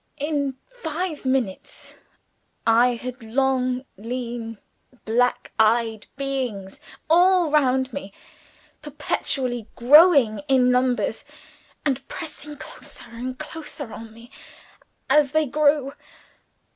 In 0.17 0.57
five 0.71 1.25
minutes 1.25 1.95
I 2.65 2.95
had 2.95 3.21
long, 3.21 3.85
lean, 3.97 4.57
black 5.05 5.51
eyed 5.59 6.07
beings 6.17 6.79
all 7.07 7.51
round 7.51 7.93
me; 7.93 8.11
perpetually 8.81 9.67
growing 9.75 10.39
in 10.47 10.71
numbers, 10.71 11.23
and 11.85 12.07
pressing 12.07 12.57
closer 12.57 13.11
and 13.11 13.37
closer 13.37 13.93
on 13.93 14.11
me 14.11 14.31
as 15.07 15.33
they 15.33 15.45
grew. 15.45 15.93